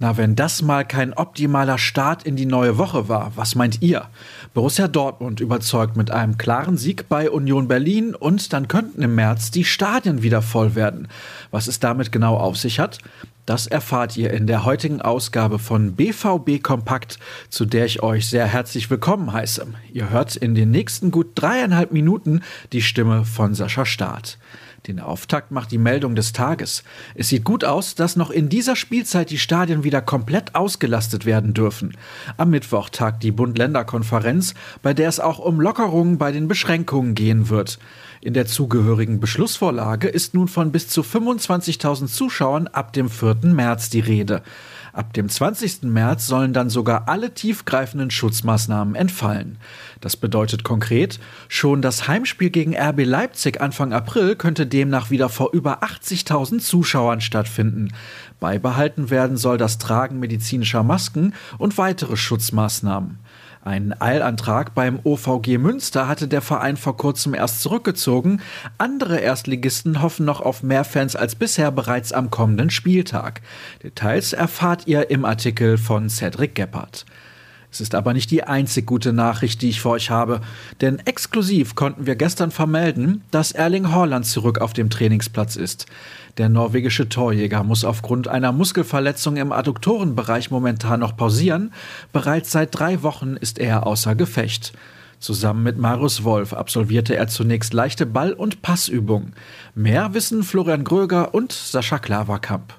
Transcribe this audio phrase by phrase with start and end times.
[0.00, 4.06] Na, wenn das mal kein optimaler Start in die neue Woche war, was meint ihr?
[4.54, 9.50] Borussia Dortmund überzeugt mit einem klaren Sieg bei Union Berlin und dann könnten im März
[9.50, 11.08] die Stadien wieder voll werden.
[11.50, 12.98] Was es damit genau auf sich hat,
[13.44, 17.18] das erfahrt ihr in der heutigen Ausgabe von BVB Kompakt,
[17.48, 19.66] zu der ich euch sehr herzlich willkommen heiße.
[19.92, 24.38] Ihr hört in den nächsten gut dreieinhalb Minuten die Stimme von Sascha Staat.
[24.86, 26.84] Den Auftakt macht die Meldung des Tages.
[27.14, 31.52] Es sieht gut aus, dass noch in dieser Spielzeit die Stadien wieder komplett ausgelastet werden
[31.52, 31.96] dürfen.
[32.36, 37.48] Am Mittwoch tagt die Bund-Länder-Konferenz, bei der es auch um Lockerungen bei den Beschränkungen gehen
[37.48, 37.78] wird.
[38.20, 43.36] In der zugehörigen Beschlussvorlage ist nun von bis zu 25.000 Zuschauern ab dem 4.
[43.42, 44.42] März die Rede.
[44.98, 45.84] Ab dem 20.
[45.84, 49.58] März sollen dann sogar alle tiefgreifenden Schutzmaßnahmen entfallen.
[50.00, 55.52] Das bedeutet konkret, schon das Heimspiel gegen RB Leipzig Anfang April könnte demnach wieder vor
[55.52, 57.92] über 80.000 Zuschauern stattfinden.
[58.40, 63.20] Beibehalten werden soll das Tragen medizinischer Masken und weitere Schutzmaßnahmen.
[63.68, 68.40] Einen Eilantrag beim OVG Münster hatte der Verein vor kurzem erst zurückgezogen.
[68.78, 73.42] Andere Erstligisten hoffen noch auf mehr Fans als bisher bereits am kommenden Spieltag.
[73.82, 77.04] Details erfahrt ihr im Artikel von Cedric Gebhardt.
[77.70, 80.40] Es ist aber nicht die einzig gute Nachricht, die ich für euch habe,
[80.80, 85.86] denn exklusiv konnten wir gestern vermelden, dass Erling Haaland zurück auf dem Trainingsplatz ist.
[86.38, 91.72] Der norwegische Torjäger muss aufgrund einer Muskelverletzung im Adduktorenbereich momentan noch pausieren.
[92.12, 94.72] Bereits seit drei Wochen ist er außer Gefecht.
[95.18, 99.34] Zusammen mit Marius Wolf absolvierte er zunächst leichte Ball- und Passübungen.
[99.74, 102.72] Mehr wissen Florian Gröger und Sascha Klaverkamp.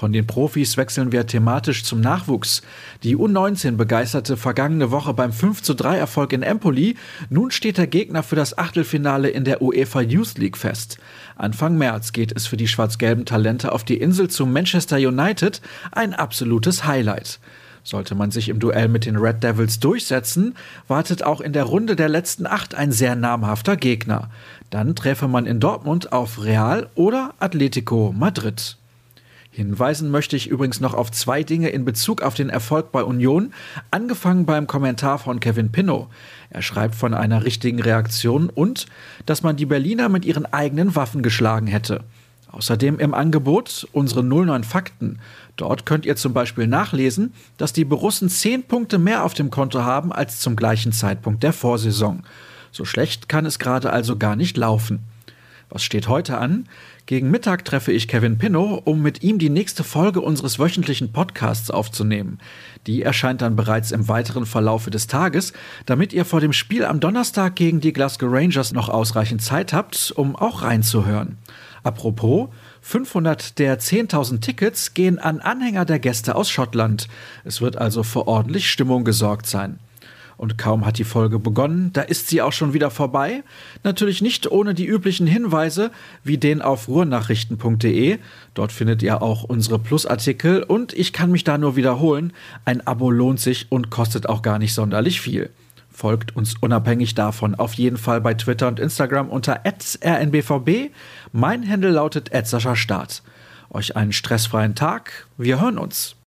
[0.00, 2.62] Von den Profis wechseln wir thematisch zum Nachwuchs.
[3.02, 6.96] Die U19 begeisterte vergangene Woche beim 5 zu 3 Erfolg in Empoli.
[7.28, 10.96] Nun steht der Gegner für das Achtelfinale in der UEFA Youth League fest.
[11.36, 15.60] Anfang März geht es für die schwarz-gelben Talente auf die Insel zu Manchester United.
[15.92, 17.38] Ein absolutes Highlight.
[17.84, 20.54] Sollte man sich im Duell mit den Red Devils durchsetzen,
[20.88, 24.30] wartet auch in der Runde der letzten acht ein sehr namhafter Gegner.
[24.70, 28.78] Dann treffe man in Dortmund auf Real oder Atletico Madrid.
[29.60, 33.52] Hinweisen möchte ich übrigens noch auf zwei Dinge in Bezug auf den Erfolg bei Union,
[33.90, 36.06] angefangen beim Kommentar von Kevin Pinnow.
[36.48, 38.86] Er schreibt von einer richtigen Reaktion und,
[39.26, 42.04] dass man die Berliner mit ihren eigenen Waffen geschlagen hätte.
[42.50, 45.18] Außerdem im Angebot unsere 09 Fakten.
[45.56, 49.82] Dort könnt ihr zum Beispiel nachlesen, dass die Borussen 10 Punkte mehr auf dem Konto
[49.82, 52.22] haben als zum gleichen Zeitpunkt der Vorsaison.
[52.72, 55.00] So schlecht kann es gerade also gar nicht laufen.
[55.70, 56.68] Was steht heute an?
[57.06, 61.70] Gegen Mittag treffe ich Kevin Pinnow, um mit ihm die nächste Folge unseres wöchentlichen Podcasts
[61.70, 62.38] aufzunehmen.
[62.88, 65.52] Die erscheint dann bereits im weiteren Verlaufe des Tages,
[65.86, 70.12] damit ihr vor dem Spiel am Donnerstag gegen die Glasgow Rangers noch ausreichend Zeit habt,
[70.16, 71.38] um auch reinzuhören.
[71.84, 72.48] Apropos,
[72.82, 77.06] 500 der 10.000 Tickets gehen an Anhänger der Gäste aus Schottland.
[77.44, 79.78] Es wird also für ordentlich Stimmung gesorgt sein.
[80.40, 83.42] Und kaum hat die Folge begonnen, da ist sie auch schon wieder vorbei.
[83.84, 85.90] Natürlich nicht ohne die üblichen Hinweise,
[86.24, 88.18] wie den auf ruhrnachrichten.de.
[88.54, 92.32] Dort findet ihr auch unsere Plusartikel und ich kann mich da nur wiederholen,
[92.64, 95.50] ein Abo lohnt sich und kostet auch gar nicht sonderlich viel.
[95.90, 100.90] Folgt uns unabhängig davon auf jeden Fall bei Twitter und Instagram unter rnbvb.
[101.32, 102.30] Mein Handle lautet
[102.76, 103.22] Start.
[103.68, 105.26] Euch einen stressfreien Tag.
[105.36, 106.16] Wir hören uns.